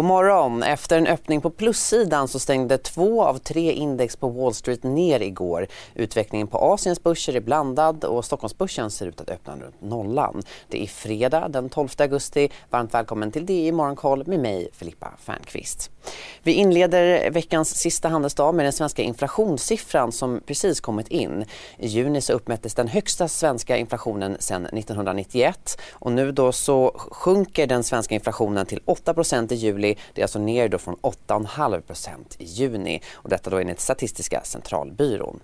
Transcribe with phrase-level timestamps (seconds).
[0.00, 0.62] God morgon.
[0.62, 5.20] Efter en öppning på plussidan så stängde två av tre index på Wall Street ner
[5.20, 5.66] igår.
[5.94, 10.42] Utvecklingen på Asiens börser är blandad och Stockholmsbörsen ser ut att öppna runt nollan.
[10.68, 12.50] Det är fredag den 12 augusti.
[12.70, 15.90] Varmt välkommen till DI Morgonkoll med mig Filippa Fernqvist.
[16.42, 21.44] Vi inleder veckans sista handelsdag med den svenska inflationssiffran som precis kommit in.
[21.78, 27.66] I juni så uppmättes den högsta svenska inflationen sedan 1991 och nu då så sjunker
[27.66, 29.89] den svenska inflationen till 8% i juli.
[30.14, 35.40] Det är alltså ner då från 8,5% i juni och detta då enligt Statistiska centralbyrån.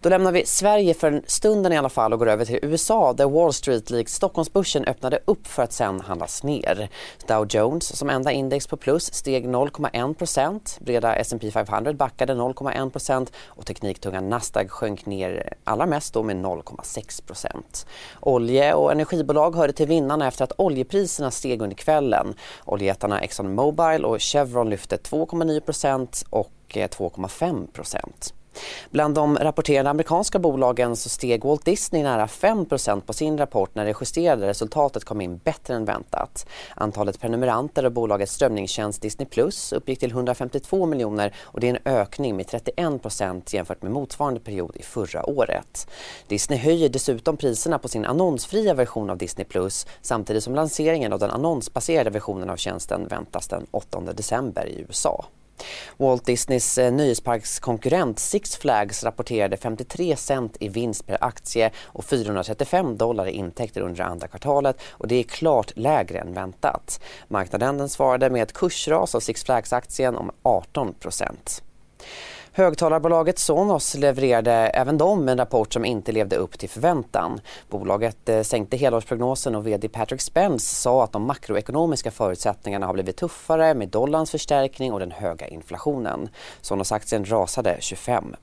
[0.00, 3.12] Då lämnar vi Sverige för en stunden i alla fall och går över till USA
[3.12, 6.88] där Wall Street likt Stockholmsbörsen öppnade upp för att sen handlas ner.
[7.26, 13.66] Dow Jones som enda index på plus steg 0,1% Breda S&P 500 backade 0,1% och
[13.66, 17.86] tekniktunga Nasdaq sjönk ner allra mest då med 0,6%
[18.20, 22.34] Olje och energibolag hörde till vinnarna efter att oljepriserna steg under kvällen.
[22.64, 27.66] Oljejättarna Exxon Mobil och Chevron lyfte 2,9% och eh, 2,5
[28.90, 33.84] Bland de rapporterande amerikanska bolagen så steg Walt Disney nära 5% på sin rapport när
[33.84, 36.46] det justerade resultatet kom in bättre än väntat.
[36.74, 41.92] Antalet prenumeranter av bolagets strömningstjänst Disney Plus uppgick till 152 miljoner och det är en
[41.94, 45.88] ökning med 31% jämfört med motsvarande period i förra året.
[46.26, 51.18] Disney höjer dessutom priserna på sin annonsfria version av Disney Plus samtidigt som lanseringen av
[51.18, 55.24] den annonsbaserade versionen av tjänsten väntas den 8 december i USA.
[55.96, 62.96] Walt Disneys eh, nöjesparkskonkurrent Six Flags rapporterade 53 cent i vinst per aktie och 435
[62.96, 67.00] dollar i intäkter under andra kvartalet och det är klart lägre än väntat.
[67.28, 71.62] Marknaden svarade med ett kursras av Six Flags-aktien om 18 procent.
[72.58, 77.40] Högtalarbolaget Sonos levererade även de en rapport som inte levde upp till förväntan.
[77.68, 83.16] Bolaget eh, sänkte helårsprognosen och vd Patrick Spence sa att de makroekonomiska förutsättningarna har blivit
[83.16, 86.28] tuffare med dollarns förstärkning och den höga inflationen.
[86.60, 88.36] Sonos-aktien rasade 25%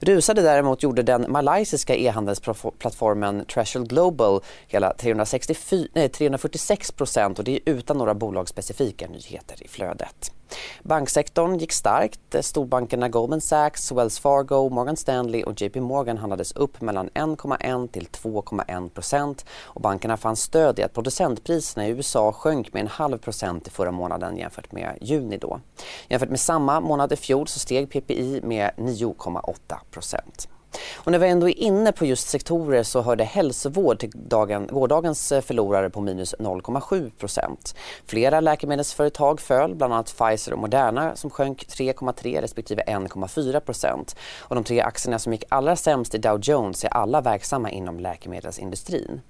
[0.00, 7.60] Rusade däremot gjorde den malaysiska e-handelsplattformen Treasure Global hela 364, nej, 346% och det är
[7.64, 10.35] utan några bolagsspecifika nyheter i flödet.
[10.82, 12.44] Banksektorn gick starkt.
[12.44, 18.06] Storbankerna Goldman Sachs, Wells Fargo, Morgan Stanley och JP Morgan handlades upp mellan 1,1 till
[18.06, 23.18] 2,1 procent och bankerna fann stöd i att producentpriserna i USA sjönk med en halv
[23.18, 25.60] procent i förra månaden jämfört med juni då.
[26.08, 30.48] Jämfört med samma månad i fjol så steg PPI med 9,8 procent.
[30.94, 35.32] Och när vi ändå är inne på just sektorer så hörde hälsovård till dagen, gårdagens
[35.32, 37.74] eh, förlorare på minus 0,7 procent.
[38.06, 44.16] Flera läkemedelsföretag föll, bland annat Pfizer och Moderna som sjönk 3,3 respektive 1,4 procent.
[44.40, 48.00] Och de tre aktierna som gick allra sämst i Dow Jones är alla verksamma inom
[48.00, 49.20] läkemedelsindustrin.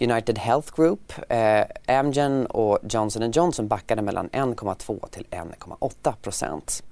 [0.00, 6.82] United Health Group, eh, Amgen och Johnson Johnson backade mellan 1,2 till 1,8 procent.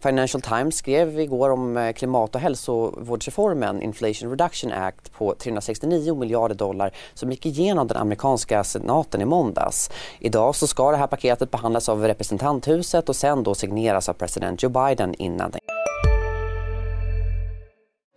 [0.00, 6.54] Financial Times skrev igår om eh, klimat och hälsovårdsreformen Inflation Reduction Act på 369 miljarder
[6.54, 9.90] dollar som gick igenom den amerikanska senaten i måndags.
[10.18, 14.62] Idag så ska det här paketet behandlas av representanthuset och sen då signeras av president
[14.62, 15.60] Joe Biden innan den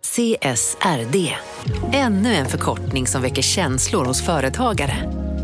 [0.02, 1.32] CSRD,
[1.92, 5.21] ännu en förkortning som väcker känslor hos företagare.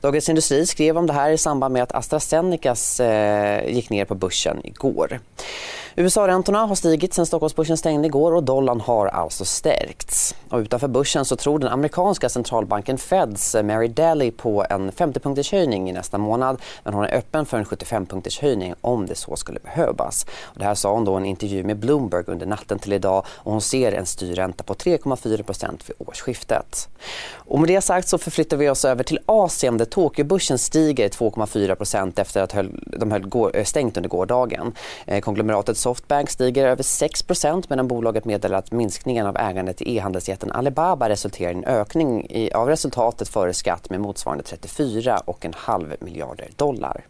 [0.00, 4.14] Dagens Industri skrev om det här i samband med att AstraZenecas eh, gick ner på
[4.14, 5.20] börsen igår.
[5.96, 10.34] USA-räntorna har stigit sen Stockholmsbörsen stängde igår och dollarn har alltså stärkts.
[10.50, 15.52] Och utanför börsen så tror den amerikanska centralbanken Feds eh, Mary Daly på en 50-punkters
[15.52, 19.36] höjning i nästa månad men hon är öppen för en 75-punkters höjning om det så
[19.36, 20.26] skulle behövas.
[20.42, 23.24] Och det här sa hon då i en intervju med Bloomberg under natten till idag
[23.28, 26.88] och hon ser en styrränta på 3,4 vid årsskiftet.
[27.32, 32.20] Och med det sagt så förflyttar vi oss över till Asien där Tokyobörsen stiger 2,4%
[32.20, 32.54] efter att
[32.86, 34.72] de höll eh, stängt under gårdagen.
[35.06, 40.52] Eh, konglomeratet Softbank stiger över 6% medan bolaget meddelar att minskningen av ägandet i e-handelsjätten
[40.52, 47.04] Alibaba resulterar i en ökning av resultatet före skatt med motsvarande 34,5 miljarder dollar.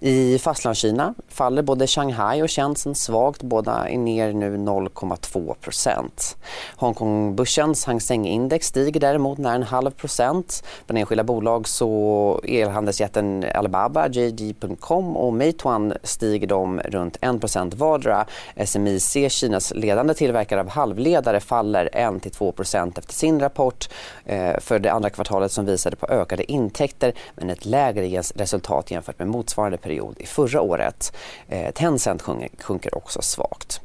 [0.00, 3.42] I fastlandskina faller både Shanghai och Shenzhen svagt.
[3.42, 6.36] Båda är ner nu 0,2 procent.
[6.76, 10.64] Hongkongbörsens Hang Seng-index stiger däremot nära en halv procent.
[10.86, 18.26] Bland enskilda bolag så elhandelsjätten Alibaba, JD.com och Meituan stiger de runt 1 procent vardera.
[18.66, 23.88] SMIC, Kinas ledande tillverkare av halvledare, faller 1-2 procent efter sin rapport
[24.24, 29.18] eh, för det andra kvartalet som visade på ökade intäkter men ett lägre resultat jämfört
[29.18, 31.12] med motsvarande period i förra året.
[31.48, 32.22] Eh, Tencent
[32.58, 33.80] sjunker också svagt.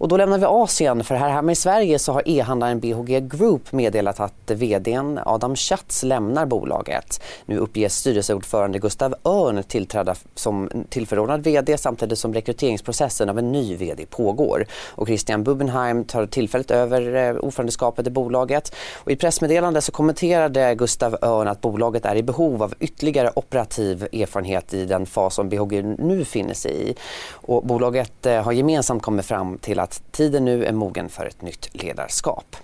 [0.00, 3.72] Och då lämnar vi Asien för här hemma i Sverige så har e-handlaren BHG Group
[3.72, 7.22] meddelat att vdn Adam Schatz lämnar bolaget.
[7.46, 13.76] Nu uppges styrelseordförande Gustav Örn tillträda som tillförordnad vd samtidigt som rekryteringsprocessen av en ny
[13.76, 14.66] vd pågår.
[14.88, 18.74] Och Christian Bubenheim tar tillfälligt över eh, ordförandeskapet i bolaget.
[18.96, 24.08] Och I pressmeddelande så kommenterade Gustav Örn att bolaget är i behov av ytterligare operativ
[24.12, 26.94] erfarenhet i den fas som BHG nu finner sig i.
[27.32, 31.42] Och bolaget eh, har gemensamt kommit fram till att tiden nu är mogen för ett
[31.42, 32.56] nytt ledarskap.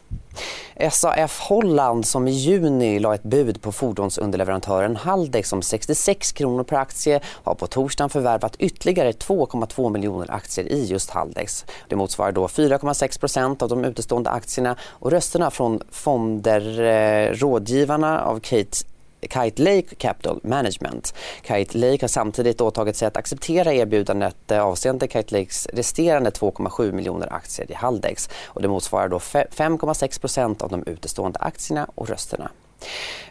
[0.91, 6.77] SAF Holland som i juni la ett bud på fordonsunderleverantören Haldex om 66 kronor per
[6.77, 11.65] aktie har på torsdagen förvärvat ytterligare 2,2 miljoner aktier i just Haldex.
[11.89, 18.21] Det motsvarar då 4,6 procent av de utestående aktierna och rösterna från fonder, eh, rådgivarna
[18.21, 21.15] av Kate Kite Lake Capital Management.
[21.43, 26.93] Kite Lake har samtidigt åtagit sig att acceptera erbjudandet eh, avseende Kite Lakes resterande 2,7
[26.93, 32.09] miljoner aktier i Haldex och det motsvarar då 5,6 procent av de utestående aktierna och
[32.09, 32.51] rösterna.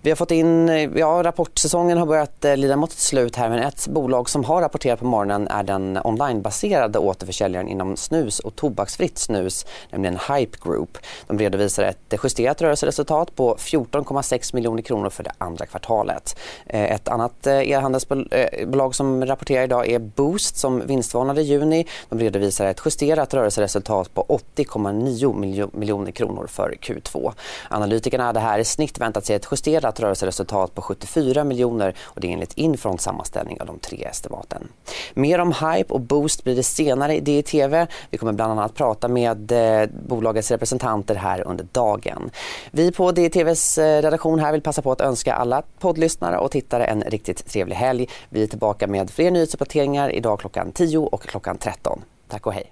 [0.06, 3.59] Vi har fått in, ja rapportsäsongen har börjat eh, lida mot ett slut här men
[3.59, 9.18] ett bolag som har rapporterat på morgonen är den onlinebaserade återförsäljaren inom snus och tobaksfritt
[9.18, 10.97] snus, nämligen Hype Group.
[11.27, 16.39] De redovisar ett justerat rörelseresultat på 14,6 miljoner kronor för det andra kvartalet.
[16.65, 21.88] Eh, ett annat eh, e-handelsbolag eh, som rapporterar idag är Boost som vinstvarnade i juni.
[22.09, 27.33] De redovisar ett justerat rörelseresultat på 80,9 miljoner kronor för Q2.
[27.69, 32.27] Analytikerna hade här i snitt väntat sig ett justerat rörelseresultat på 74 miljoner och det
[32.27, 34.67] är enligt Infront sammanställning av de tre estimaten.
[35.13, 37.87] Mer om Hype och Boost blir det senare i DTV.
[38.09, 42.31] Vi kommer bland annat prata med eh, bolagets representanter här under dagen.
[42.71, 46.85] Vi på DTVs eh, redaktion här vill passa på att önska alla poddlyssnare och tittare
[46.85, 48.07] en riktigt trevlig helg.
[48.29, 52.01] Vi är tillbaka med fler nyhetsuppdateringar idag klockan 10 och klockan 13.
[52.27, 52.71] Tack och hej.